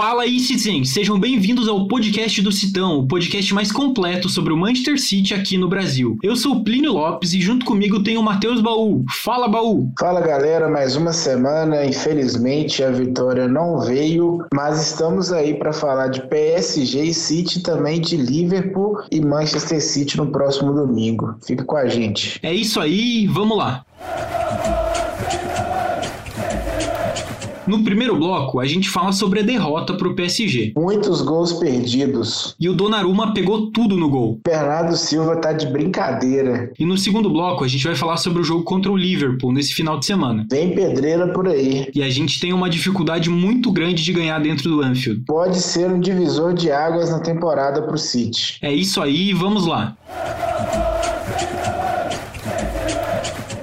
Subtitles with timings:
[0.00, 0.94] Fala aí, Citizens!
[0.94, 5.58] Sejam bem-vindos ao podcast do Citão, o podcast mais completo sobre o Manchester City aqui
[5.58, 6.16] no Brasil.
[6.22, 9.04] Eu sou Plínio Lopes e junto comigo tem o Matheus Baú.
[9.22, 9.92] Fala, Baú!
[9.98, 10.70] Fala, galera!
[10.70, 11.84] Mais uma semana.
[11.84, 18.00] Infelizmente a vitória não veio, mas estamos aí para falar de PSG e City, também
[18.00, 21.36] de Liverpool e Manchester City no próximo domingo.
[21.46, 22.40] Fica com a gente.
[22.42, 23.84] É isso aí, vamos lá!
[27.70, 30.72] No primeiro bloco, a gente fala sobre a derrota para o PSG.
[30.76, 32.56] Muitos gols perdidos.
[32.58, 34.40] E o Donnarumma pegou tudo no gol.
[34.44, 36.72] Bernardo Silva tá de brincadeira.
[36.76, 39.72] E no segundo bloco, a gente vai falar sobre o jogo contra o Liverpool nesse
[39.72, 40.44] final de semana.
[40.50, 41.88] Vem pedreira por aí.
[41.94, 45.22] E a gente tem uma dificuldade muito grande de ganhar dentro do Anfield.
[45.24, 48.58] Pode ser um divisor de águas na temporada pro City.
[48.60, 49.96] É isso aí, vamos lá.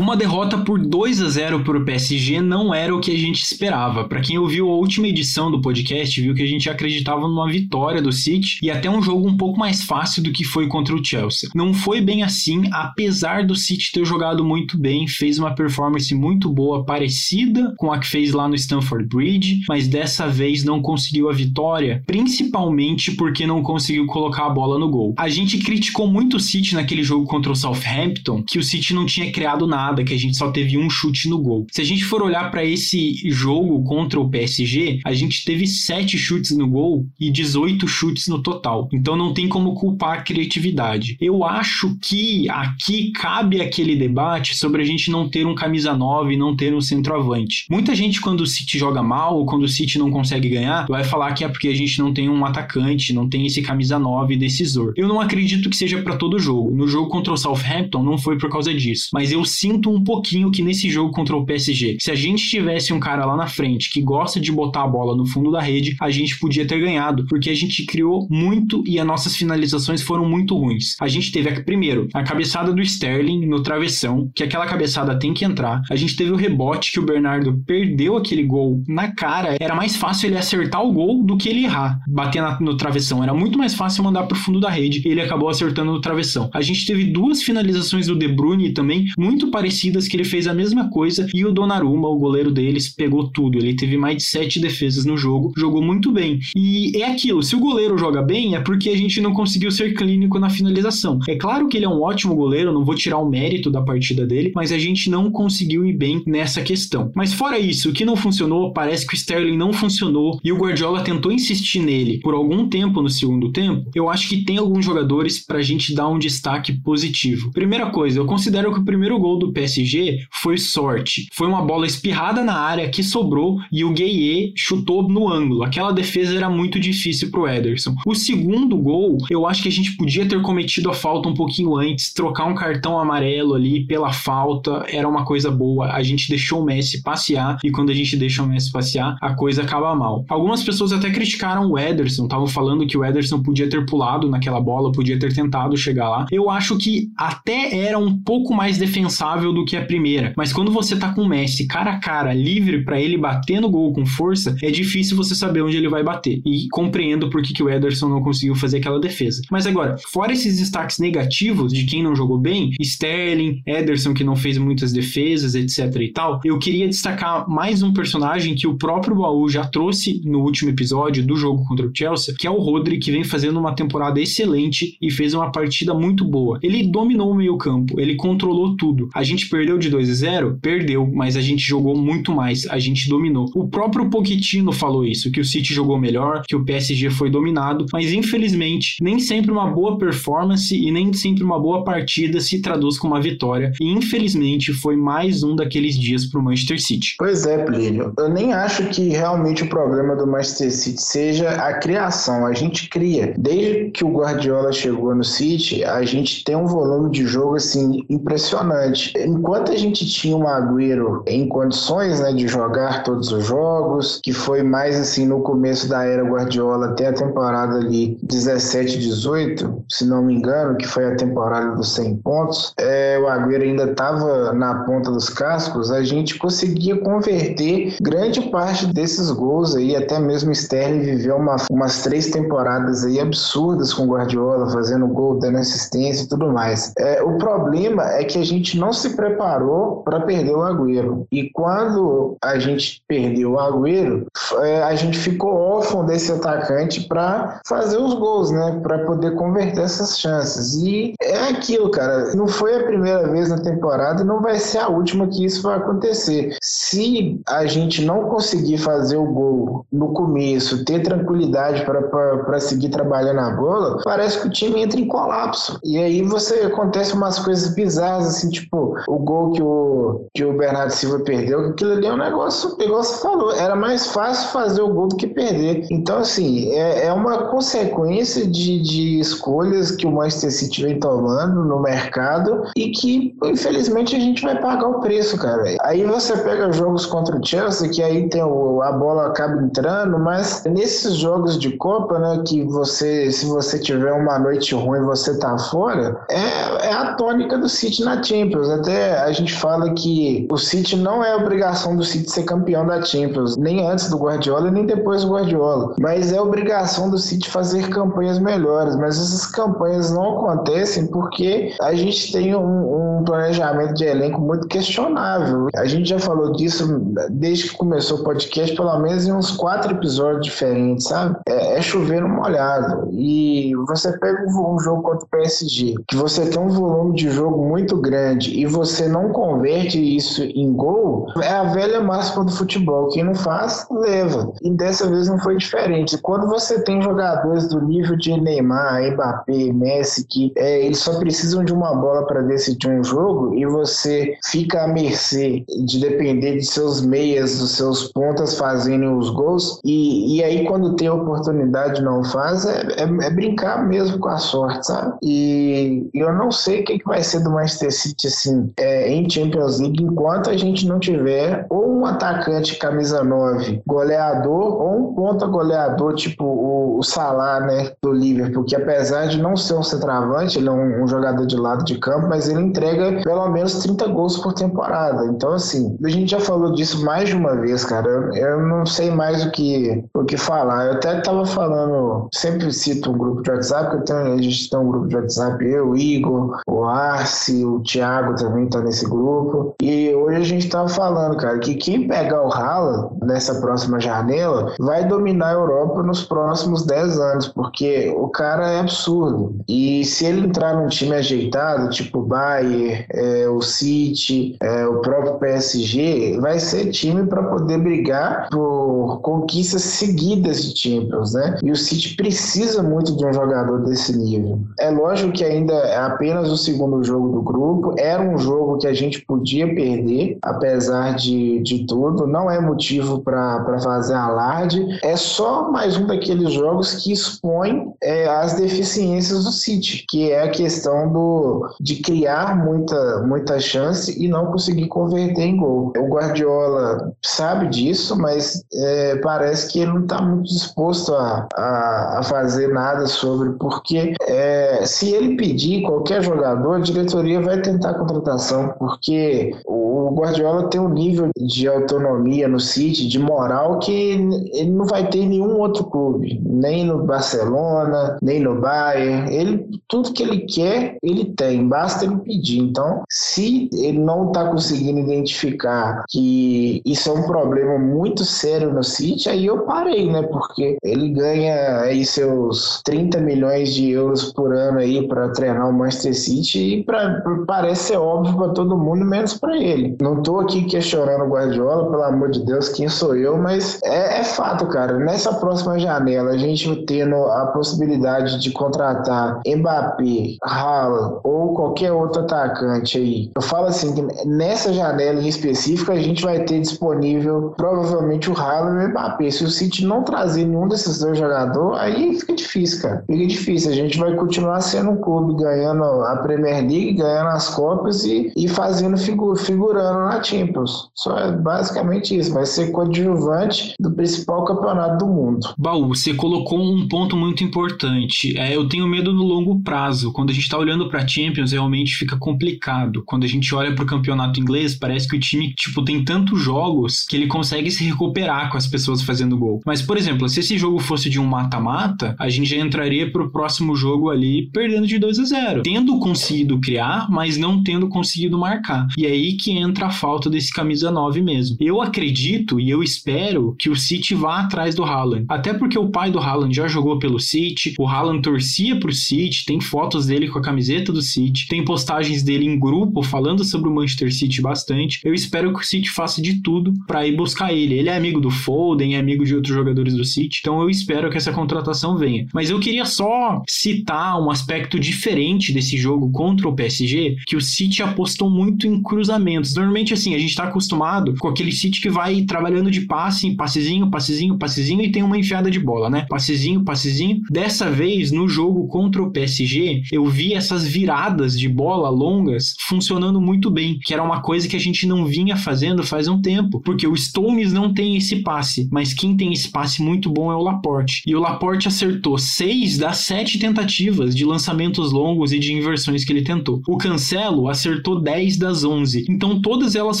[0.00, 3.42] Uma derrota por 2 a 0 para o PSG não era o que a gente
[3.42, 4.08] esperava.
[4.08, 8.00] Para quem ouviu a última edição do podcast, viu que a gente acreditava numa vitória
[8.00, 11.04] do City e até um jogo um pouco mais fácil do que foi contra o
[11.04, 11.50] Chelsea.
[11.54, 16.48] Não foi bem assim, apesar do City ter jogado muito bem, fez uma performance muito
[16.48, 21.28] boa, parecida com a que fez lá no Stamford Bridge, mas dessa vez não conseguiu
[21.28, 25.12] a vitória, principalmente porque não conseguiu colocar a bola no gol.
[25.18, 29.04] A gente criticou muito o City naquele jogo contra o Southampton, que o City não
[29.04, 31.66] tinha criado nada nada, que a gente só teve um chute no gol.
[31.70, 36.16] Se a gente for olhar para esse jogo contra o PSG, a gente teve 7
[36.16, 38.88] chutes no gol e 18 chutes no total.
[38.92, 41.16] Então não tem como culpar a criatividade.
[41.20, 46.34] Eu acho que aqui cabe aquele debate sobre a gente não ter um camisa 9
[46.34, 47.66] e não ter um centroavante.
[47.68, 51.04] Muita gente, quando o City joga mal ou quando o City não consegue ganhar, vai
[51.04, 54.36] falar que é porque a gente não tem um atacante, não tem esse camisa 9
[54.36, 54.92] decisor.
[54.96, 56.70] Eu não acredito que seja para todo jogo.
[56.70, 60.02] No jogo contra o Southampton não foi por causa disso, mas eu sinto sinto um
[60.02, 63.46] pouquinho que nesse jogo contra o PSG, se a gente tivesse um cara lá na
[63.46, 66.80] frente que gosta de botar a bola no fundo da rede, a gente podia ter
[66.80, 70.96] ganhado, porque a gente criou muito e as nossas finalizações foram muito ruins.
[71.00, 75.44] A gente teve, primeiro, a cabeçada do Sterling no travessão, que aquela cabeçada tem que
[75.44, 75.82] entrar.
[75.88, 79.56] A gente teve o rebote que o Bernardo perdeu aquele gol na cara.
[79.60, 83.22] Era mais fácil ele acertar o gol do que ele errar, bater no travessão.
[83.22, 85.02] Era muito mais fácil mandar pro fundo da rede.
[85.04, 86.50] Ele acabou acertando no travessão.
[86.52, 90.54] A gente teve duas finalizações do De Bruyne também, muito parecidas que ele fez a
[90.54, 93.58] mesma coisa e o Donnarumma, o goleiro deles, pegou tudo.
[93.58, 96.40] Ele teve mais de sete defesas no jogo, jogou muito bem.
[96.56, 99.92] E é aquilo, se o goleiro joga bem é porque a gente não conseguiu ser
[99.92, 101.18] clínico na finalização.
[101.28, 104.26] É claro que ele é um ótimo goleiro, não vou tirar o mérito da partida
[104.26, 107.12] dele, mas a gente não conseguiu ir bem nessa questão.
[107.14, 110.56] Mas fora isso, o que não funcionou, parece que o Sterling não funcionou e o
[110.56, 113.90] Guardiola tentou insistir nele por algum tempo no segundo tempo.
[113.94, 117.50] Eu acho que tem alguns jogadores pra gente dar um destaque positivo.
[117.52, 121.28] Primeira coisa, eu considero que o primeiro gol do PSG foi sorte.
[121.32, 125.62] Foi uma bola espirrada na área que sobrou e o Gueye chutou no ângulo.
[125.62, 127.94] Aquela defesa era muito difícil pro Ederson.
[128.06, 131.76] O segundo gol, eu acho que a gente podia ter cometido a falta um pouquinho
[131.76, 135.92] antes, trocar um cartão amarelo ali pela falta, era uma coisa boa.
[135.92, 139.34] A gente deixou o Messi passear e quando a gente deixa o Messi passear, a
[139.34, 140.24] coisa acaba mal.
[140.28, 144.60] Algumas pessoas até criticaram o Ederson, estavam falando que o Ederson podia ter pulado naquela
[144.60, 146.26] bola, podia ter tentado chegar lá.
[146.30, 150.32] Eu acho que até era um pouco mais defensável do que a primeira.
[150.36, 153.70] Mas quando você tá com o Messi cara a cara, livre para ele bater no
[153.70, 156.40] gol com força, é difícil você saber onde ele vai bater.
[156.44, 159.42] E compreendo por que, que o Ederson não conseguiu fazer aquela defesa.
[159.50, 164.36] Mas agora, fora esses destaques negativos de quem não jogou bem, Sterling, Ederson que não
[164.36, 169.16] fez muitas defesas, etc e tal, eu queria destacar mais um personagem que o próprio
[169.16, 172.98] Baú já trouxe no último episódio do jogo contra o Chelsea, que é o Rodri,
[172.98, 176.58] que vem fazendo uma temporada excelente e fez uma partida muito boa.
[176.62, 179.08] Ele dominou o meio campo, ele controlou tudo.
[179.14, 180.58] A gente perdeu de 2 a 0?
[180.60, 183.50] Perdeu, mas a gente jogou muito mais, a gente dominou.
[183.54, 187.86] O próprio Pochettino falou isso, que o City jogou melhor, que o PSG foi dominado,
[187.92, 192.98] mas infelizmente nem sempre uma boa performance e nem sempre uma boa partida se traduz
[192.98, 193.72] com uma vitória.
[193.80, 197.14] E infelizmente foi mais um daqueles dias para o Manchester City.
[197.18, 198.12] Pois é, Plínio.
[198.18, 202.46] Eu nem acho que realmente o problema do Manchester City seja a criação.
[202.46, 203.34] A gente cria.
[203.38, 208.04] Desde que o Guardiola chegou no City, a gente tem um volume de jogo assim
[208.08, 214.20] impressionante enquanto a gente tinha um Agüero em condições né, de jogar todos os jogos,
[214.22, 219.84] que foi mais assim no começo da era Guardiola até a temporada ali 17, 18,
[219.88, 223.84] se não me engano, que foi a temporada dos 100 pontos, é, o Agüero ainda
[223.84, 230.18] estava na ponta dos cascos, a gente conseguia converter grande parte desses gols aí, até
[230.18, 236.24] mesmo Sterling viveu uma, umas três temporadas aí absurdas com Guardiola, fazendo gol, dando assistência
[236.24, 236.92] e tudo mais.
[236.98, 241.26] É, o problema é que a gente não se preparou para perder o Agüero.
[241.30, 244.26] E quando a gente perdeu o Agüero,
[244.62, 248.80] é, a gente ficou órfão desse atacante para fazer os gols, né?
[248.82, 250.74] Para poder converter essas chances.
[250.74, 252.34] E é aquilo, cara.
[252.34, 255.62] Não foi a primeira vez na temporada e não vai ser a última que isso
[255.62, 256.56] vai acontecer.
[256.62, 263.40] Se a gente não conseguir fazer o gol no começo, ter tranquilidade para seguir trabalhando
[263.40, 265.78] a bola, parece que o time entra em colapso.
[265.84, 270.56] E aí você acontece umas coisas bizarras, assim, tipo, o gol que o, que o
[270.56, 274.82] Bernardo Silva perdeu, aquilo ali é um negócio, igual você falou, era mais fácil fazer
[274.82, 275.86] o gol do que perder.
[275.90, 281.64] Então, assim, é, é uma consequência de, de escolhas que o Manchester City vem tomando
[281.64, 285.64] no mercado e que, infelizmente, a gente vai pagar o preço, cara.
[285.82, 290.18] Aí você pega jogos contra o Chelsea, que aí tem o, a bola acaba entrando,
[290.18, 295.38] mas nesses jogos de Copa, né, que você, se você tiver uma noite ruim, você
[295.38, 298.70] tá fora, é, é a tônica do City na Champions.
[298.80, 303.02] Até a gente fala que o City não é obrigação do City ser campeão da
[303.02, 305.94] Champions, nem antes do Guardiola, nem depois do Guardiola.
[306.00, 308.96] Mas é obrigação do City fazer campanhas melhores.
[308.96, 314.66] Mas essas campanhas não acontecem porque a gente tem um, um planejamento de elenco muito
[314.66, 315.68] questionável.
[315.74, 316.86] A gente já falou disso
[317.30, 321.36] desde que começou o podcast, pelo menos em uns quatro episódios diferentes, sabe?
[321.46, 323.08] É, é chover molhado.
[323.12, 327.66] E você pega um jogo contra o PSG, que você tem um volume de jogo
[327.66, 333.08] muito grande e você não converte isso em gol, é a velha máxima do futebol.
[333.08, 334.52] Quem não faz, leva.
[334.62, 336.18] E dessa vez não foi diferente.
[336.18, 341.64] Quando você tem jogadores do nível de Neymar, Mbappé, Messi, que é, eles só precisam
[341.64, 346.64] de uma bola para decidir um jogo e você fica à mercê de depender de
[346.64, 352.22] seus meias, dos seus pontas fazendo os gols, e, e aí quando tem oportunidade não
[352.24, 355.16] faz, é, é, é brincar mesmo com a sorte, sabe?
[355.22, 359.28] E eu não sei o que, que vai ser do Manchester City assim, é, em
[359.28, 365.14] Champions League enquanto a gente não tiver ou um atacante camisa 9 goleador ou um
[365.14, 369.82] ponta goleador tipo o, o Salah, né, do Liverpool, que apesar de não ser um
[369.82, 373.78] centroavante, ele é um, um jogador de lado de campo, mas ele entrega pelo menos
[373.80, 375.26] 30 gols por temporada.
[375.26, 378.08] Então, assim, a gente já falou disso mais de uma vez, cara.
[378.08, 380.86] Eu, eu não sei mais o que, o que falar.
[380.86, 384.78] Eu até tava falando, sempre cito um grupo de WhatsApp, porque tenho, a gente tem
[384.78, 389.74] um grupo de WhatsApp, eu, o Igor, o Arce, o Thiago também tá nesse grupo.
[389.82, 394.74] E hoje a gente tava falando, cara, que quem pegar o Haaland nessa próxima janela
[394.78, 399.56] vai dominar a Europa nos próximos 10 anos, porque o cara é absurdo.
[399.68, 405.00] E se ele entrar num time ajeitado, tipo o Bayern, é, o City, é, o
[405.00, 411.56] próprio PSG, vai ser time para poder brigar por conquistas seguidas de Champions, né?
[411.62, 414.60] E o City precisa muito de um jogador desse nível.
[414.78, 418.86] É lógico que ainda é apenas o segundo jogo do grupo, era um jogo que
[418.86, 425.16] a gente podia perder, apesar de, de tudo, não é motivo para fazer alarde, é
[425.16, 430.50] só mais um daqueles jogos que expõe é, as deficiências do City, que é a
[430.50, 435.92] questão do, de criar muita, muita chance e não conseguir converter em gol.
[435.96, 442.18] O Guardiola sabe disso, mas é, parece que ele não está muito disposto a, a,
[442.18, 447.90] a, fazer nada sobre, porque é, se ele pedir qualquer jogador, a diretoria vai tentar
[447.90, 447.94] a
[448.30, 454.70] contratação, porque o Guardiola tem um nível de autonomia no City, de moral, que ele
[454.70, 459.34] não vai ter nenhum outro clube, nem no Barcelona, nem no Bayern.
[459.34, 462.60] Ele, tudo que ele quer, ele tem, basta ele pedir.
[462.60, 468.82] Então, se ele não está conseguindo identificar que isso é um problema muito sério no
[468.82, 470.22] City, aí eu parei, né?
[470.22, 475.72] Porque ele ganha aí seus 30 milhões de euros por ano aí para treinar o
[475.72, 479.96] Manchester City e pra, parece ser óbvio para todo mundo, menos para ele.
[480.00, 484.20] Não tô aqui questionando o Guardiola, pelo amor de Deus, quem sou eu, mas é,
[484.20, 484.98] é fato, cara.
[484.98, 492.22] Nessa próxima janela, a gente tendo a possibilidade de contratar Mbappé, Haaland ou qualquer outro
[492.22, 493.30] atacante aí.
[493.34, 498.38] Eu falo assim, que nessa janela em específico, a gente vai ter disponível provavelmente o
[498.38, 499.30] Haaland e o Mbappé.
[499.30, 503.04] Se o City não trazer nenhum desses dois jogadores, aí fica difícil, cara.
[503.06, 503.70] Fica difícil.
[503.70, 508.09] A gente vai continuar sendo um clube ganhando a Premier League, ganhando as Copas e
[508.10, 510.90] e, e fazendo figu, figurando na Champions.
[510.94, 512.32] Só é basicamente isso.
[512.32, 515.40] Vai ser coadjuvante do principal campeonato do mundo.
[515.58, 518.36] Baú, você colocou um ponto muito importante.
[518.36, 520.12] É, eu tenho medo no longo prazo.
[520.12, 523.02] Quando a gente está olhando para Champions, realmente fica complicado.
[523.06, 526.40] Quando a gente olha para o campeonato inglês, parece que o time tipo tem tantos
[526.40, 529.60] jogos que ele consegue se recuperar com as pessoas fazendo gol.
[529.64, 533.30] Mas, por exemplo, se esse jogo fosse de um mata-mata, a gente já entraria pro
[533.30, 537.99] próximo jogo ali perdendo de 2 a 0, tendo conseguido criar, mas não tendo conseguido
[538.38, 538.86] marcar.
[538.96, 541.56] E é aí que entra a falta desse camisa 9 mesmo.
[541.60, 545.88] Eu acredito e eu espero que o City vá atrás do Haaland, até porque o
[545.88, 550.28] pai do Haaland já jogou pelo City, o Haaland torcia pro City, tem fotos dele
[550.28, 554.40] com a camiseta do City, tem postagens dele em grupo falando sobre o Manchester City
[554.40, 555.00] bastante.
[555.04, 557.74] Eu espero que o City faça de tudo para ir buscar ele.
[557.74, 561.10] Ele é amigo do Foden, é amigo de outros jogadores do City, então eu espero
[561.10, 562.26] que essa contratação venha.
[562.32, 567.40] Mas eu queria só citar um aspecto diferente desse jogo contra o PSG, que o
[567.40, 569.54] City apostou muito em cruzamentos.
[569.54, 573.90] Normalmente, assim, a gente tá acostumado com aquele City que vai trabalhando de passe, passezinho,
[573.90, 576.06] passezinho, passezinho e tem uma enfiada de bola, né?
[576.08, 577.20] Passezinho, passezinho.
[577.30, 583.20] Dessa vez, no jogo contra o PSG, eu vi essas viradas de bola longas funcionando
[583.20, 586.60] muito bem, que era uma coisa que a gente não vinha fazendo faz um tempo,
[586.60, 590.36] porque o Stones não tem esse passe, mas quem tem esse passe muito bom é
[590.36, 591.02] o Laporte.
[591.06, 596.12] E o Laporte acertou seis das sete tentativas de lançamentos longos e de inversões que
[596.12, 596.60] ele tentou.
[596.68, 597.69] O Cancelo acertou
[598.02, 599.06] 10 das 11.
[599.08, 600.00] Então todas elas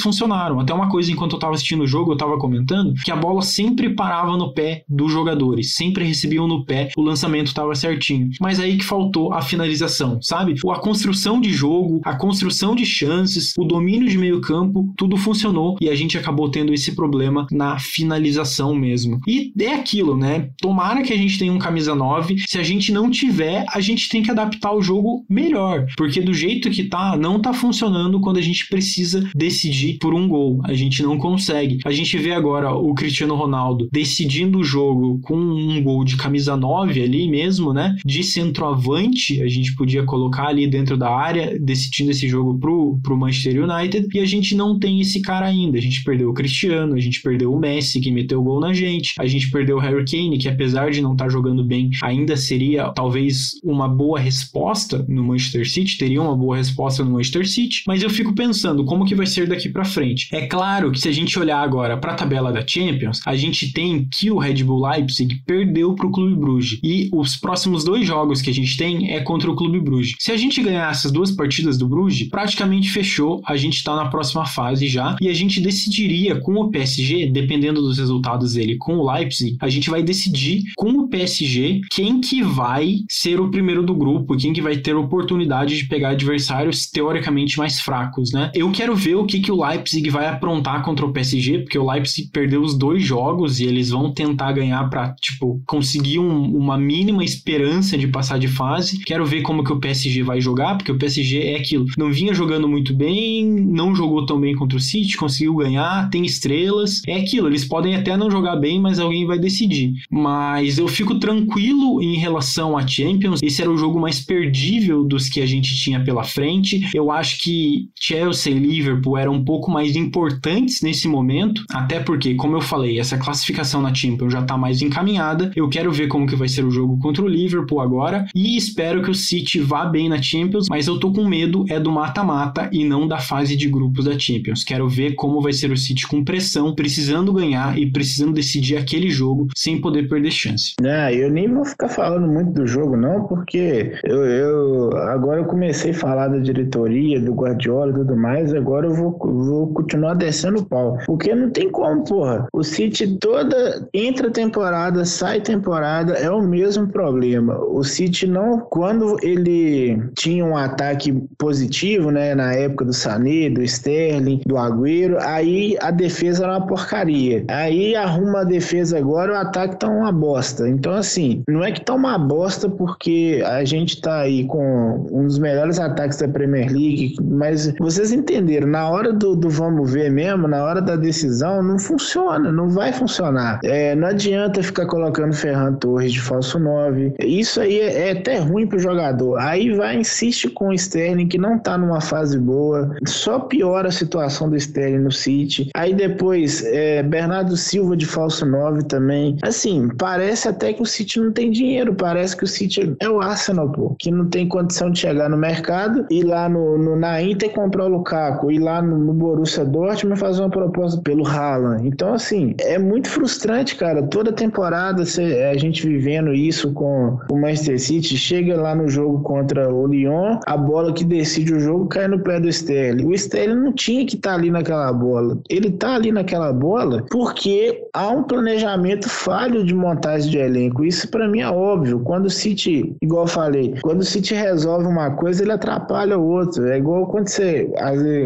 [0.00, 0.60] funcionaram.
[0.60, 3.42] Até uma coisa enquanto eu tava assistindo o jogo, eu tava comentando que a bola
[3.42, 8.30] sempre parava no pé dos jogadores, sempre recebiam no pé, o lançamento tava certinho.
[8.40, 10.54] Mas aí que faltou a finalização, sabe?
[10.70, 15.88] A construção de jogo, a construção de chances, o domínio de meio-campo, tudo funcionou e
[15.88, 19.20] a gente acabou tendo esse problema na finalização mesmo.
[19.26, 20.50] E é aquilo, né?
[20.60, 22.44] Tomara que a gente tenha um camisa 9.
[22.46, 26.34] Se a gente não tiver, a gente tem que adaptar o jogo melhor, porque do
[26.34, 30.60] jeito que tá, não tá funcionando quando a gente precisa decidir por um gol.
[30.64, 31.78] A gente não consegue.
[31.84, 36.56] A gente vê agora o Cristiano Ronaldo decidindo o jogo com um gol de camisa
[36.56, 37.96] 9 ali mesmo, né?
[38.04, 43.16] De centroavante, a gente podia colocar ali dentro da área, decidindo esse jogo pro, pro
[43.16, 45.76] Manchester United, e a gente não tem esse cara ainda.
[45.76, 48.72] A gente perdeu o Cristiano, a gente perdeu o Messi, que meteu o gol na
[48.72, 51.90] gente, a gente perdeu o Harry Kane, que apesar de não estar tá jogando bem,
[52.02, 57.49] ainda seria talvez uma boa resposta no Manchester City, teria uma boa resposta no Manchester
[57.50, 60.28] City, mas eu fico pensando como que vai ser daqui para frente.
[60.32, 63.72] É claro que se a gente olhar agora para a tabela da Champions, a gente
[63.72, 68.06] tem que o Red Bull Leipzig perdeu para o Clube Bruges e os próximos dois
[68.06, 70.14] jogos que a gente tem é contra o Clube Bruges.
[70.18, 74.08] Se a gente ganhar essas duas partidas do Bruges, praticamente fechou, a gente está na
[74.08, 78.96] próxima fase já e a gente decidiria com o PSG, dependendo dos resultados dele com
[78.96, 83.82] o Leipzig, a gente vai decidir com o PSG quem que vai ser o primeiro
[83.82, 88.50] do grupo, quem que vai ter oportunidade de pegar adversários teoricamente mais fracos, né?
[88.54, 91.90] Eu quero ver o que, que o Leipzig vai aprontar contra o PSG, porque o
[91.90, 96.76] Leipzig perdeu os dois jogos e eles vão tentar ganhar para tipo conseguir um, uma
[96.76, 98.98] mínima esperança de passar de fase.
[99.04, 102.34] Quero ver como que o PSG vai jogar, porque o PSG é aquilo, não vinha
[102.34, 107.16] jogando muito bem, não jogou tão bem contra o City, conseguiu ganhar, tem estrelas, é
[107.16, 109.92] aquilo, eles podem até não jogar bem, mas alguém vai decidir.
[110.10, 115.28] Mas eu fico tranquilo em relação a Champions, esse era o jogo mais perdível dos
[115.28, 116.88] que a gente tinha pela frente.
[116.94, 122.34] Eu acho que Chelsea e Liverpool eram um pouco mais importantes nesse momento, até porque,
[122.34, 125.50] como eu falei, essa classificação na Champions já tá mais encaminhada.
[125.54, 129.02] Eu quero ver como que vai ser o jogo contra o Liverpool agora e espero
[129.02, 132.68] que o City vá bem na Champions, mas eu tô com medo é do mata-mata
[132.72, 134.64] e não da fase de grupos da Champions.
[134.64, 139.10] Quero ver como vai ser o City com pressão, precisando ganhar e precisando decidir aquele
[139.10, 140.74] jogo sem poder perder chance.
[140.80, 145.44] Não, eu nem vou ficar falando muito do jogo não, porque eu, eu agora eu
[145.44, 150.14] comecei a falar da diretoria, do Guardiola e tudo mais, agora eu vou, vou continuar
[150.14, 150.98] descendo o pau.
[151.06, 152.46] Porque não tem como, porra.
[152.52, 157.58] O City toda entra temporada, sai temporada, é o mesmo problema.
[157.58, 163.62] O City não, quando ele tinha um ataque positivo, né, na época do Sané, do
[163.62, 167.44] Sterling, do Agüero, aí a defesa era uma porcaria.
[167.48, 170.68] Aí arruma a defesa agora, o ataque tá uma bosta.
[170.68, 175.24] Então, assim, não é que tá uma bosta porque a gente tá aí com um
[175.24, 180.10] dos melhores ataques da Premier League, mas vocês entenderam, na hora do, do vamos ver
[180.10, 183.60] mesmo, na hora da decisão, não funciona, não vai funcionar.
[183.64, 187.14] É, não adianta ficar colocando Ferran Torres de falso 9.
[187.20, 189.38] Isso aí é, é até ruim pro jogador.
[189.38, 193.92] Aí vai, insiste com o Sterling, que não tá numa fase boa, só piora a
[193.92, 195.70] situação do Sterling no City.
[195.74, 199.36] Aí depois, é, Bernardo Silva de falso 9 também.
[199.42, 203.20] Assim, parece até que o City não tem dinheiro, parece que o City é o
[203.20, 206.96] Arsenal, pô, que não tem condição de chegar no mercado e lá no, no no,
[206.96, 211.26] na Inter comprar o Lukaku e lá no, no Borussia Dortmund fazer uma proposta pelo
[211.26, 211.86] Haaland.
[211.86, 214.02] Então, assim, é muito frustrante, cara.
[214.02, 219.22] Toda temporada cê, a gente vivendo isso com o Manchester City, chega lá no jogo
[219.22, 223.06] contra o Lyon, a bola que decide o jogo cai no pé do Sterling.
[223.06, 225.38] O Sterling não tinha que estar tá ali naquela bola.
[225.48, 230.84] Ele tá ali naquela bola porque há um planejamento falho de montagem de elenco.
[230.84, 232.00] Isso para mim é óbvio.
[232.00, 236.26] Quando o City, igual eu falei, quando o City resolve uma coisa, ele atrapalha o
[236.26, 236.66] outro.
[236.66, 237.70] É igual quando você,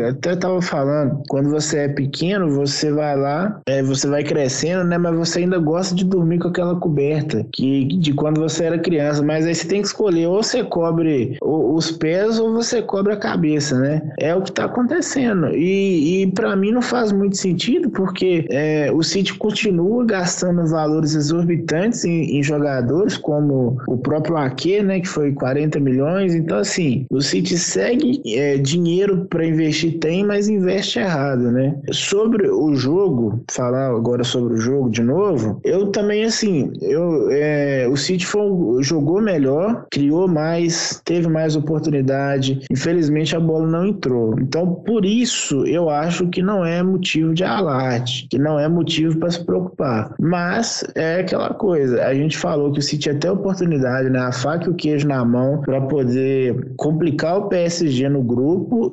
[0.08, 4.96] até tava falando, quando você é pequeno, você vai lá, é, você vai crescendo, né?
[4.96, 9.22] Mas você ainda gosta de dormir com aquela coberta que de quando você era criança.
[9.22, 13.16] Mas aí você tem que escolher ou você cobre os pés ou você cobre a
[13.16, 14.02] cabeça, né?
[14.18, 15.48] É o que tá acontecendo.
[15.54, 21.14] E, e para mim não faz muito sentido porque é, o City continua gastando valores
[21.14, 25.00] exorbitantes em, em jogadores, como o próprio Ake, né?
[25.00, 26.34] Que foi 40 milhões.
[26.34, 31.76] Então, assim, o City segue é, dinheiro para investir, tem, mas investe errado, né?
[31.90, 37.86] Sobre o jogo, falar agora sobre o jogo de novo, eu também, assim, eu, é,
[37.88, 42.60] o City foi, jogou melhor, criou mais, teve mais oportunidade.
[42.70, 44.38] Infelizmente, a bola não entrou.
[44.38, 49.18] Então, por isso, eu acho que não é motivo de alarde, que não é motivo
[49.18, 50.14] para se preocupar.
[50.18, 54.18] Mas é aquela coisa, a gente falou que o City ter oportunidade, né?
[54.18, 58.33] A faca e o queijo na mão para poder complicar o PSG no grupo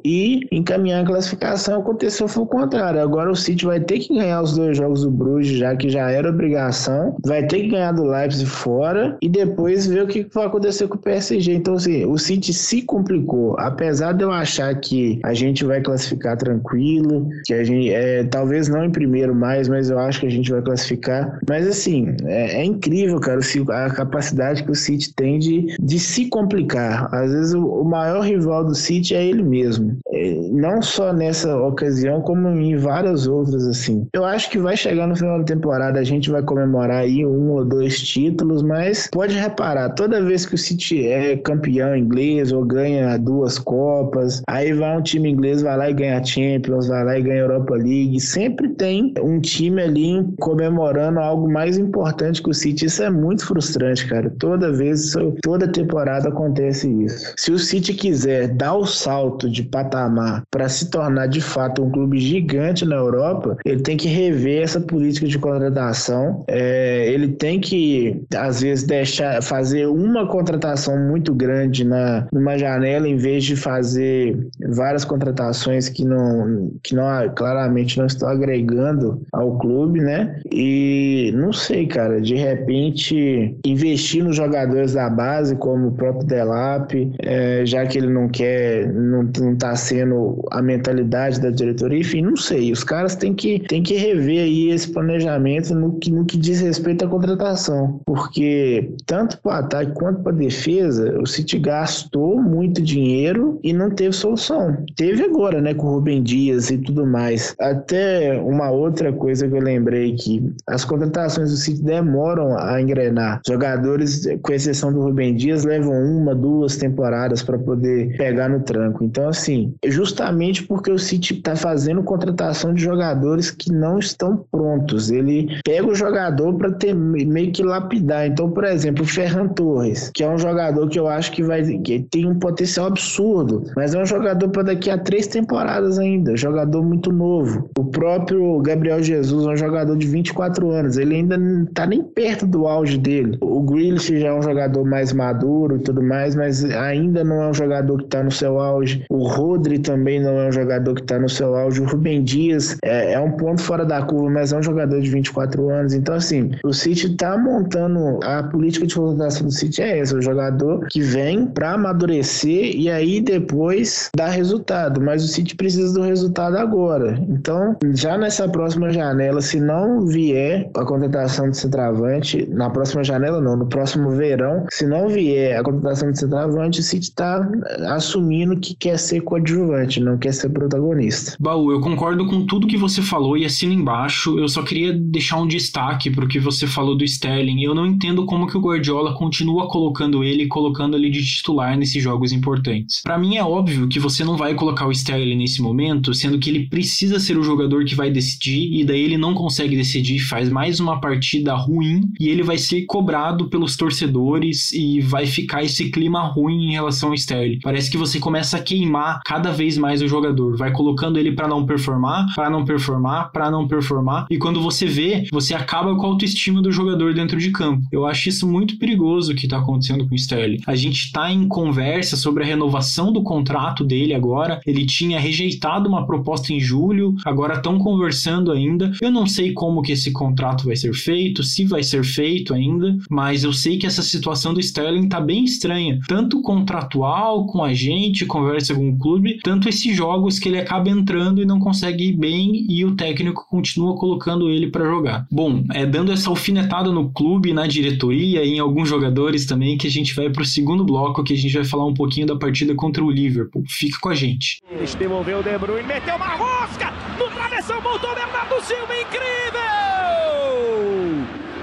[0.03, 1.79] e encaminhar a classificação.
[1.79, 3.01] Aconteceu foi o contrário.
[3.01, 6.10] Agora o City vai ter que ganhar os dois jogos do Bruges, já que já
[6.10, 10.45] era obrigação, vai ter que ganhar do Leipzig fora e depois ver o que vai
[10.45, 11.53] acontecer com o PSG.
[11.53, 13.55] Então, assim, o City se complicou.
[13.60, 18.67] Apesar de eu achar que a gente vai classificar tranquilo, que a gente é, talvez
[18.67, 21.39] não em primeiro mais, mas eu acho que a gente vai classificar.
[21.48, 26.27] Mas assim, é, é incrível, cara, a capacidade que o City tem de, de se
[26.27, 27.13] complicar.
[27.13, 29.97] Às vezes o, o maior rival do City é ele mesmo.
[30.09, 34.07] É, não só nessa ocasião, como em várias outras, assim.
[34.13, 37.51] Eu acho que vai chegar no final da temporada, a gente vai comemorar aí um
[37.51, 42.63] ou dois títulos, mas pode reparar, toda vez que o City é campeão inglês ou
[42.63, 47.17] ganha duas Copas, aí vai um time inglês, vai lá e ganha Champions, vai lá
[47.17, 52.53] e ganha Europa League, sempre tem um time ali comemorando algo mais importante que o
[52.53, 52.85] City.
[52.85, 54.31] Isso é muito frustrante, cara.
[54.39, 57.33] Toda vez, toda temporada acontece isso.
[57.37, 61.90] Se o City quiser dar o salto de patamar para se tornar de fato um
[61.90, 66.44] clube gigante na Europa, ele tem que rever essa política de contratação.
[66.48, 73.07] É, ele tem que, às vezes, deixar fazer uma contratação muito grande na numa janela
[73.07, 74.38] em vez de fazer
[74.70, 77.05] várias contratações que não que não
[77.36, 80.40] claramente não estão agregando ao clube, né?
[80.51, 86.94] E não sei, cara, de repente investir nos jogadores da base como o próprio Delap,
[87.20, 92.21] é, já que ele não quer, não, não tá sendo a mentalidade da diretoria, enfim,
[92.21, 92.71] não sei.
[92.71, 96.61] Os caras têm que, têm que rever aí esse planejamento no que, no que diz
[96.61, 103.59] respeito à contratação, porque tanto para ataque quanto para defesa, o City gastou muito dinheiro
[103.63, 104.77] e não teve solução.
[104.95, 107.55] Teve agora, né, com o Rubem Dias e tudo mais.
[107.59, 113.41] Até uma outra coisa que eu lembrei que as contratações do City demoram a engrenar.
[113.47, 119.00] Jogadores, com exceção do Rubem Dias, levam uma, duas temporadas para poder pegar no tranco.
[119.03, 125.09] Então, assim, justamente porque o City está fazendo contratação de jogadores que não estão prontos.
[125.09, 128.27] Ele pega o jogador para ter meio que lapidar.
[128.27, 131.61] Então, por exemplo, o Ferran Torres, que é um jogador que eu acho que vai
[131.61, 136.35] que tem um potencial absurdo, mas é um jogador para daqui a três temporadas ainda,
[136.35, 137.70] jogador muito novo.
[137.77, 142.03] O próprio Gabriel Jesus é um jogador de 24 anos, ele ainda não tá nem
[142.03, 143.37] perto do auge dele.
[143.42, 147.48] O Grealish já é um jogador mais maduro e tudo mais, mas ainda não é
[147.50, 148.80] um jogador que tá no seu auge.
[149.09, 151.81] O Rodri também não é um jogador que tá no seu auge.
[151.81, 155.09] O Rubem Dias é, é um ponto fora da curva, mas é um jogador de
[155.09, 155.94] 24 anos.
[155.94, 160.22] Então, assim, o City tá montando a política de contratação do City é essa, o
[160.22, 165.01] jogador que vem para amadurecer e aí depois dar resultado.
[165.01, 167.20] Mas o City precisa do resultado agora.
[167.29, 173.41] Então, já nessa próxima janela, se não vier a contratação de centroavante, na próxima janela
[173.41, 177.48] não, no próximo verão, se não vier a contratação de centroavante, o City está
[177.89, 181.36] assumindo que quer ser coadjuvante, não quer ser protagonista.
[181.40, 184.38] Baú, eu concordo com tudo que você falou e assino embaixo.
[184.40, 187.62] Eu só queria deixar um destaque para o que você falou do Sterling.
[187.62, 192.01] Eu não entendo como que o Guardiola continua colocando ele, colocando ele de titular nesses
[192.01, 193.01] jogos importantes.
[193.01, 196.50] Para mim é óbvio que você não vai colocar o Sterling nesse momento, sendo que
[196.50, 200.50] ele precisa ser o jogador que vai decidir e daí ele não consegue decidir, faz
[200.50, 205.90] mais uma partida ruim e ele vai ser cobrado pelos torcedores e vai ficar esse
[205.90, 207.60] clima ruim em relação ao Sterling.
[207.62, 211.47] Parece que você começa a queimar cada vez mais o jogador, vai colocando ele para
[211.47, 216.05] não performar, para não performar, para não performar, e quando você vê, você acaba com
[216.05, 217.85] a autoestima do jogador dentro de campo.
[217.91, 220.61] Eu acho isso muito perigoso o que tá acontecendo com o Sterling.
[220.65, 224.59] A gente tá em conversa sobre a renovação do contrato dele agora.
[224.65, 228.91] Ele tinha rejeitado uma proposta em julho, agora estão conversando ainda.
[229.01, 232.97] Eu não sei como que esse contrato vai ser feito, se vai ser feito ainda,
[233.09, 237.74] mas eu sei que essa situação do Sterling tá bem estranha, tanto contratual com a
[237.74, 242.09] gente, conversa com o clube, tanto esses jogos que ele acaba entrando e não consegue
[242.09, 245.27] ir bem e o técnico continua colocando ele para jogar.
[245.31, 249.87] Bom, é dando essa alfinetada no clube, na diretoria e em alguns jogadores também que
[249.87, 252.35] a gente vai para o segundo bloco que a gente vai falar um pouquinho da
[252.35, 253.64] partida contra o Liverpool.
[253.68, 254.61] Fica com a gente.
[254.98, 259.31] Devolveu o De Bruyne, meteu uma rosca no travessão, voltou Bernardo Silva, incrível!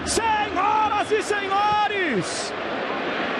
[0.05, 2.53] Senhoras e senhores,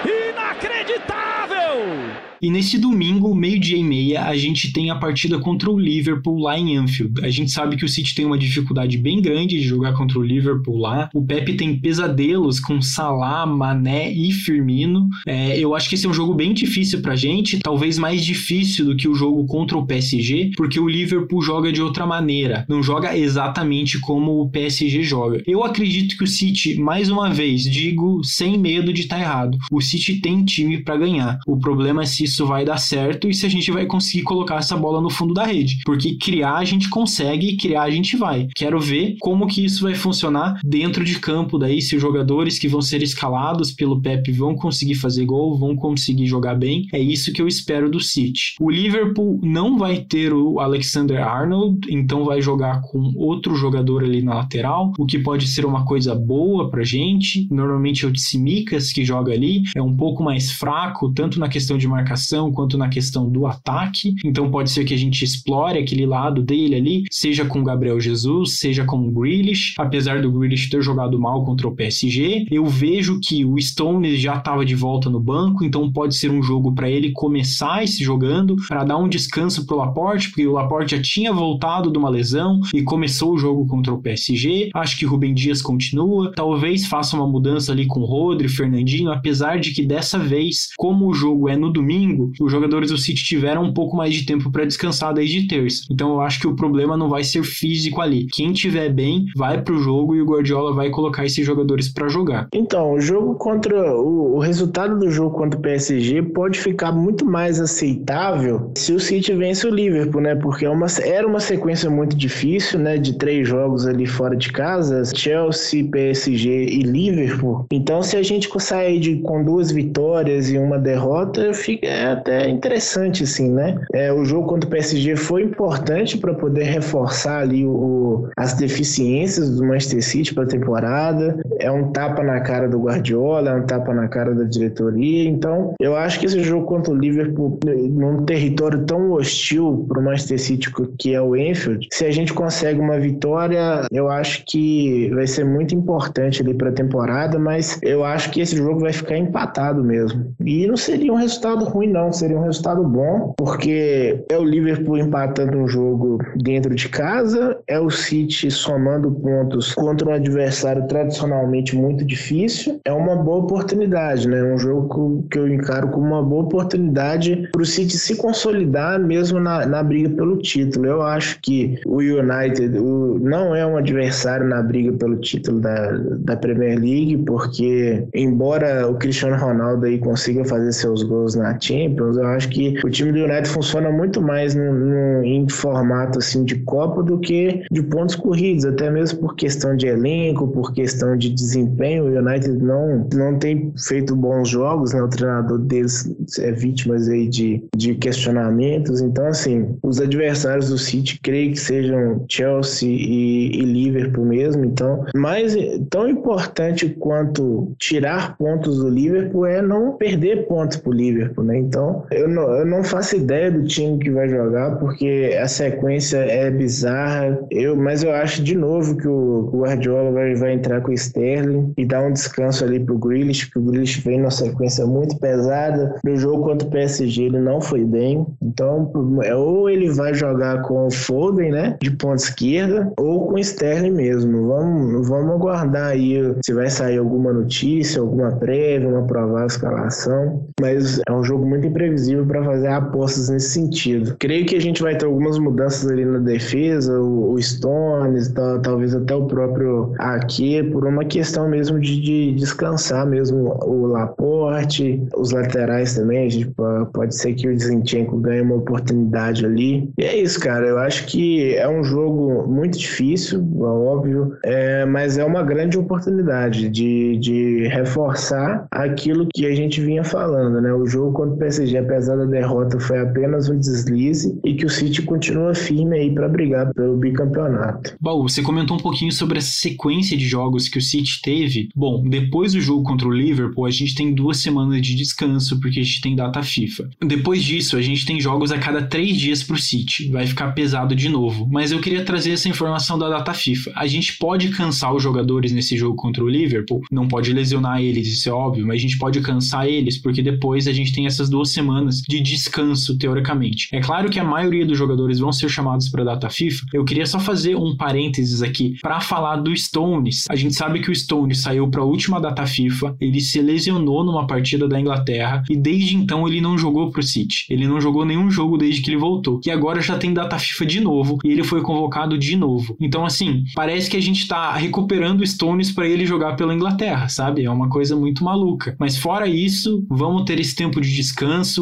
[0.05, 2.28] inacreditável!
[2.41, 6.57] E nesse domingo, meio-dia e meia, a gente tem a partida contra o Liverpool lá
[6.57, 7.21] em Anfield.
[7.21, 10.23] A gente sabe que o City tem uma dificuldade bem grande de jogar contra o
[10.23, 11.09] Liverpool lá.
[11.13, 15.09] O Pepe tem pesadelos com Salah, Mané e Firmino.
[15.27, 18.85] É, eu acho que esse é um jogo bem difícil pra gente, talvez mais difícil
[18.85, 22.81] do que o jogo contra o PSG, porque o Liverpool joga de outra maneira, não
[22.81, 25.43] joga exatamente como o PSG joga.
[25.45, 29.57] Eu acredito que o City, mais uma vez, digo sem medo de estar tá errado,
[29.71, 31.39] o City tem time para ganhar.
[31.45, 34.57] O problema é se isso vai dar certo e se a gente vai conseguir colocar
[34.57, 35.79] essa bola no fundo da rede.
[35.83, 38.47] Porque criar a gente consegue criar a gente vai.
[38.55, 42.67] Quero ver como que isso vai funcionar dentro de campo daí, se os jogadores que
[42.67, 46.87] vão ser escalados pelo Pep vão conseguir fazer gol, vão conseguir jogar bem.
[46.93, 48.55] É isso que eu espero do City.
[48.59, 54.21] O Liverpool não vai ter o Alexander Arnold, então vai jogar com outro jogador ali
[54.21, 57.47] na lateral, o que pode ser uma coisa boa pra gente.
[57.51, 61.77] Normalmente é o Tsimikas que joga ali, é um pouco mais fraco, tanto na questão
[61.77, 62.18] de marcação
[62.51, 64.15] quanto na questão do ataque.
[64.23, 68.59] Então pode ser que a gente explore aquele lado dele ali, seja com Gabriel Jesus,
[68.59, 69.75] seja com o Grealish.
[69.77, 74.37] Apesar do Grealish ter jogado mal contra o PSG, eu vejo que o Stones já
[74.37, 78.55] estava de volta no banco, então pode ser um jogo para ele começar esse jogando,
[78.67, 82.59] para dar um descanso pro Laporte, porque o Laporte já tinha voltado de uma lesão
[82.73, 84.69] e começou o jogo contra o PSG.
[84.73, 89.71] Acho que Rubem Dias continua, talvez faça uma mudança ali com Rodri, Fernandinho, apesar de
[89.71, 93.63] que dessa vez, como o jogo é no domingo, domingo, os jogadores do City tiveram
[93.63, 95.83] um pouco mais de tempo para descansar desde terça.
[95.91, 98.27] Então eu acho que o problema não vai ser físico ali.
[98.31, 102.47] Quem tiver bem, vai pro jogo e o Guardiola vai colocar esses jogadores para jogar.
[102.53, 107.25] Então, o jogo contra o, o resultado do jogo contra o PSG pode ficar muito
[107.25, 110.35] mais aceitável se o City vence o Liverpool, né?
[110.35, 112.97] Porque é uma, era uma sequência muito difícil, né?
[112.97, 117.65] De três jogos ali fora de casa, Chelsea, PSG e Liverpool.
[117.71, 122.49] Então, se a gente sair de, com duas vitórias e uma derrota, fica, é até
[122.49, 123.77] interessante, assim, né?
[123.93, 129.57] É, o jogo contra o PSG foi importante para poder reforçar ali o, as deficiências
[129.57, 131.37] do Manchester City para a temporada.
[131.59, 135.27] É um tapa na cara do Guardiola, é um tapa na cara da diretoria.
[135.29, 140.03] Então, eu acho que esse jogo contra o Liverpool, num território tão hostil para o
[140.03, 145.09] Manchester City que é o Enfield, se a gente consegue uma vitória, eu acho que
[145.13, 148.93] vai ser muito importante ali para a temporada, mas eu acho que esse jogo vai
[148.93, 150.33] ficar empatado mesmo.
[150.39, 152.11] E não seria um resultado ruim ruim, não.
[152.11, 157.79] Seria um resultado bom, porque é o Liverpool empatando um jogo dentro de casa, é
[157.79, 162.79] o City somando pontos contra um adversário tradicionalmente muito difícil.
[162.85, 164.43] É uma boa oportunidade, né?
[164.43, 169.39] Um jogo que eu encaro como uma boa oportunidade para o City se consolidar mesmo
[169.39, 170.85] na, na briga pelo título.
[170.85, 175.91] Eu acho que o United o, não é um adversário na briga pelo título da,
[175.91, 182.17] da Premier League, porque embora o Cristiano Ronaldo aí consiga fazer seus gols na Champions,
[182.17, 186.43] eu acho que o time do United funciona muito mais no, no, em formato assim
[186.43, 191.15] de Copa do que de pontos corridos, até mesmo por questão de elenco, por questão
[191.15, 192.05] de desempenho.
[192.05, 195.01] O United não, não tem feito bons jogos, né?
[195.01, 199.01] O treinador deles é vítima aí de, de questionamentos.
[199.01, 204.65] Então, assim, os adversários do City creio que sejam Chelsea e, e Liverpool mesmo.
[204.65, 205.55] Então, mais
[205.89, 211.58] tão importante quanto tirar pontos do Liverpool é não perder pontos para o Liverpool, né?
[211.59, 216.17] Então, eu não, eu não faço ideia do time que vai jogar, porque a sequência
[216.17, 217.39] é bizarra.
[217.51, 221.73] Eu, mas eu acho de novo que o, Guardiola vai, vai entrar com o Sterling
[221.77, 225.95] e dar um descanso ali pro Grealish, porque o Grealish vem numa sequência muito pesada.
[226.03, 228.25] No jogo contra o PSG ele não foi bem.
[228.41, 228.91] Então,
[229.23, 233.39] é, ou ele vai jogar com o Foden, né, de ponta esquerda, ou com o
[233.39, 234.47] Sterling mesmo.
[234.47, 240.43] Vamos, vamos aguardar aí se vai sair alguma notícia, alguma prévia, uma provável escalação.
[240.59, 244.15] Mas é um jogo muito imprevisível para fazer apostas nesse sentido.
[244.19, 248.59] Creio que a gente vai ter algumas mudanças ali na defesa, o, o Stones, tá,
[248.59, 255.01] talvez até o próprio aqui, por uma questão mesmo de, de descansar mesmo o Laporte,
[255.15, 256.53] os laterais também, a gente
[256.93, 259.89] pode ser que o Zinchenko ganhe uma oportunidade ali.
[259.97, 264.85] E é isso, cara, eu acho que é um jogo muito difícil, é óbvio, é,
[264.85, 270.73] mas é uma grande oportunidade de, de reforçar aquilo que a gente vinha falando, né?
[270.73, 275.53] O jogo PSG, apesar da derrota, foi apenas um deslize e que o City continua
[275.53, 277.95] firme aí para brigar pelo bicampeonato.
[277.99, 281.69] Baú, você comentou um pouquinho sobre essa sequência de jogos que o City teve.
[281.75, 285.79] Bom, depois do jogo contra o Liverpool, a gente tem duas semanas de descanso porque
[285.79, 286.89] a gente tem data FIFA.
[287.05, 290.09] Depois disso, a gente tem jogos a cada três dias para o City.
[290.09, 291.47] Vai ficar pesado de novo.
[291.49, 293.71] Mas eu queria trazer essa informação da data FIFA.
[293.75, 298.07] A gente pode cansar os jogadores nesse jogo contra o Liverpool, não pode lesionar eles,
[298.07, 301.28] isso é óbvio, mas a gente pode cansar eles porque depois a gente tem essas
[301.29, 303.69] duas semanas de descanso, teoricamente.
[303.71, 306.65] É claro que a maioria dos jogadores vão ser chamados para a data FIFA.
[306.73, 310.25] Eu queria só fazer um parênteses aqui para falar do Stones.
[310.29, 314.03] A gente sabe que o Stones saiu para a última data FIFA, ele se lesionou
[314.03, 317.45] numa partida da Inglaterra e desde então ele não jogou para o City.
[317.49, 319.41] Ele não jogou nenhum jogo desde que ele voltou.
[319.45, 322.75] E agora já tem data FIFA de novo e ele foi convocado de novo.
[322.79, 327.43] Então, assim, parece que a gente está recuperando Stones para ele jogar pela Inglaterra, sabe?
[327.43, 328.75] É uma coisa muito maluca.
[328.79, 331.18] Mas fora isso, vamos ter esse tempo de descanso,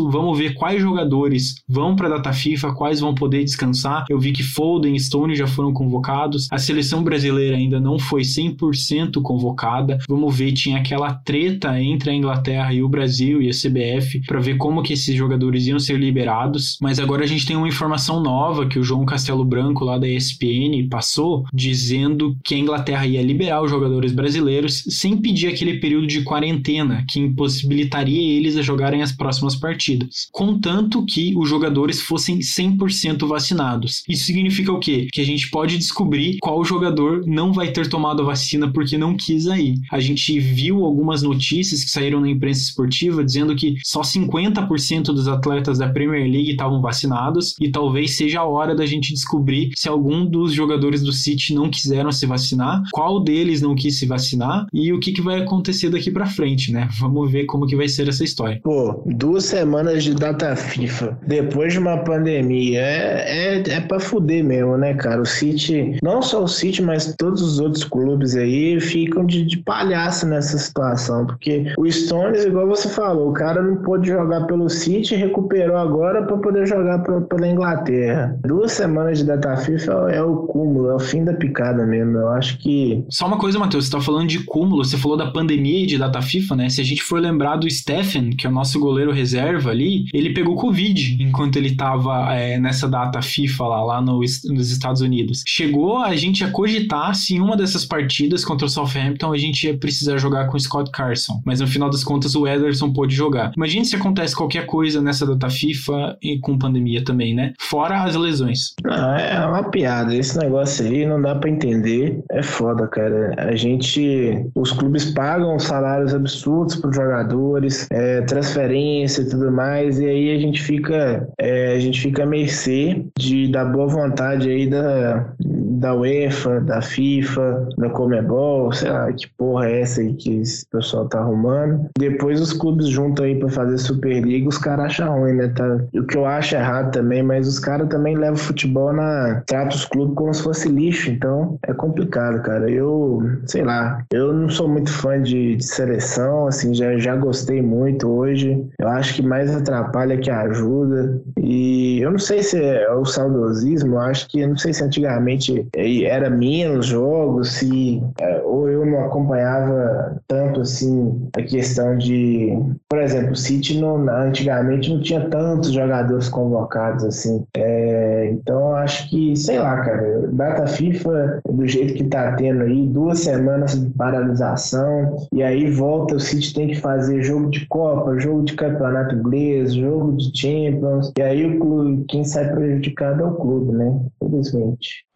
[0.09, 4.05] vamos ver quais jogadores vão para a data FIFA, quais vão poder descansar.
[4.09, 6.47] Eu vi que Foden e Stone já foram convocados.
[6.51, 9.97] A seleção brasileira ainda não foi 100% convocada.
[10.07, 14.39] Vamos ver, tinha aquela treta entre a Inglaterra e o Brasil e a CBF para
[14.39, 16.77] ver como que esses jogadores iam ser liberados.
[16.81, 20.07] Mas agora a gente tem uma informação nova que o João Castelo Branco lá da
[20.07, 26.07] ESPN passou, dizendo que a Inglaterra ia liberar os jogadores brasileiros sem pedir aquele período
[26.07, 32.39] de quarentena que impossibilitaria eles a jogarem as próximas partidas, contanto que os jogadores fossem
[32.39, 34.03] 100% vacinados.
[34.07, 35.07] Isso significa o quê?
[35.11, 39.15] Que a gente pode descobrir qual jogador não vai ter tomado a vacina porque não
[39.15, 39.75] quis aí.
[39.91, 45.27] A gente viu algumas notícias que saíram na imprensa esportiva dizendo que só 50% dos
[45.27, 49.87] atletas da Premier League estavam vacinados e talvez seja a hora da gente descobrir se
[49.87, 54.65] algum dos jogadores do City não quiseram se vacinar, qual deles não quis se vacinar
[54.73, 56.87] e o que, que vai acontecer daqui para frente, né?
[56.99, 58.59] Vamos ver como que vai ser essa história.
[58.63, 64.43] Pô, duas semanas de data FIFA depois de uma pandemia é, é, é pra fuder
[64.43, 65.21] mesmo, né, cara?
[65.21, 69.57] O City, não só o City, mas todos os outros clubes aí ficam de, de
[69.57, 74.69] palhaço nessa situação, porque o Stones, igual você falou, o cara não pôde jogar pelo
[74.69, 78.37] City, recuperou agora para poder jogar pra, pela Inglaterra.
[78.45, 82.17] Duas semanas de data FIFA é o cúmulo, é o fim da picada mesmo.
[82.17, 83.03] Eu acho que.
[83.09, 85.97] Só uma coisa, Matheus, você tá falando de cúmulo, você falou da pandemia e de
[85.97, 86.69] data FIFA, né?
[86.69, 90.33] Se a gente for lembrar do Stephen, que é o nosso goleiro reserva ali, ele
[90.33, 95.43] pegou Covid enquanto ele tava é, nessa data FIFA lá, lá no, nos Estados Unidos.
[95.47, 99.65] Chegou a gente a cogitar se em uma dessas partidas contra o Southampton a gente
[99.65, 103.15] ia precisar jogar com o Scott Carson, mas no final das contas o Ederson pôde
[103.15, 103.51] jogar.
[103.55, 107.53] Imagine se acontece qualquer coisa nessa data FIFA e com pandemia também, né?
[107.59, 108.73] Fora as lesões.
[108.85, 110.15] Ah, é uma piada.
[110.15, 112.21] Esse negócio aí não dá para entender.
[112.31, 113.33] É foda, cara.
[113.37, 114.45] A gente.
[114.55, 120.35] Os clubes pagam salários absurdos para os jogadores, é, transferência e tudo mais, e aí
[120.35, 121.27] a gente fica.
[121.39, 125.33] É, a gente fica à mercê de, da boa vontade aí da,
[125.77, 130.65] da UEFA, da FIFA, da Comebol, sei lá que porra é essa aí que esse
[130.67, 131.89] pessoal tá arrumando.
[131.97, 135.47] Depois os clubes juntam aí para fazer Superliga, os caras acham ruim, né?
[135.49, 135.79] Tá?
[135.93, 139.41] O que eu acho errado também, mas os caras também levam futebol na.
[139.45, 142.69] trata os clubes como se fosse lixo, então é complicado, cara.
[142.69, 147.61] Eu, sei lá, eu não sou muito fã de, de seleção, assim, já, já gostei
[147.61, 148.65] muito hoje.
[148.79, 151.21] Eu acho que mais atrapalha que ajuda.
[151.39, 155.66] E eu não sei se é o saudosismo, eu acho que, não sei se antigamente
[155.75, 162.57] era menos jogos, se é, ou eu não acompanhava tanto assim a questão de,
[162.89, 167.43] por exemplo, o City não, antigamente não tinha tantos jogadores convocados assim.
[167.55, 172.87] É, então acho que, sei lá, cara, data FIFA do jeito que tá tendo aí,
[172.87, 178.19] duas semanas de paralisação e aí volta o City tem que fazer jogo de Copa,
[178.19, 183.25] jogo de Campeonato Inglês, jogo de Champions e aí o clube, quem sai prejudicado é
[183.25, 183.99] o clube, né?
[184.21, 185.06] Infelizmente.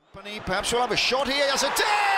[0.45, 2.10] Perhaps we'll have a shot here as a dig!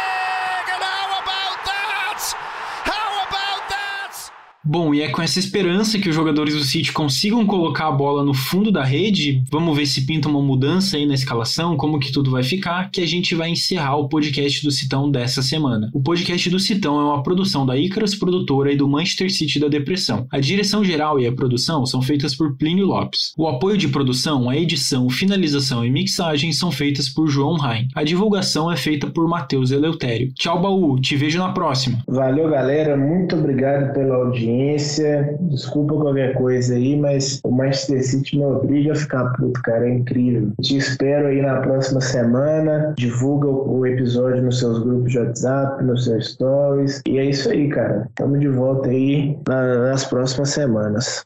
[4.66, 8.24] Bom, e é com essa esperança que os jogadores do City consigam colocar a bola
[8.24, 12.14] no fundo da rede, vamos ver se pinta uma mudança aí na escalação, como que
[12.14, 15.90] tudo vai ficar, que a gente vai encerrar o podcast do Citão dessa semana.
[15.94, 19.68] O podcast do Citão é uma produção da Icarus Produtora e do Manchester City da
[19.68, 20.26] Depressão.
[20.32, 23.34] A direção geral e a produção são feitas por Plínio Lopes.
[23.38, 27.90] O apoio de produção, a edição, finalização e mixagem são feitas por João Rain.
[27.94, 30.32] A divulgação é feita por Matheus Eleutério.
[30.36, 32.02] Tchau, Baú, te vejo na próxima.
[32.08, 32.96] Valeu, galera.
[32.96, 35.38] Muito obrigado pela audiência audiência.
[35.42, 39.88] Desculpa qualquer coisa aí, mas o Manchester City me obriga a ficar puto, cara.
[39.88, 40.52] É incrível.
[40.62, 42.94] Te espero aí na próxima semana.
[42.98, 47.02] Divulga o episódio nos seus grupos de WhatsApp, nos seus stories.
[47.08, 48.08] E é isso aí, cara.
[48.16, 51.26] Tamo de volta aí nas próximas semanas.